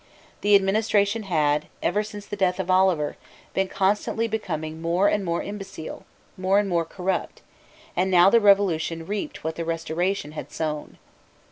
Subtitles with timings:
[0.41, 3.17] The administration had, ever since the death of Oliver,
[3.53, 6.05] been constantly becoming more and more imbecile,
[6.37, 7.43] more and more corrupt;
[7.95, 10.97] and now the Revolution reaped what the Restoration had sown.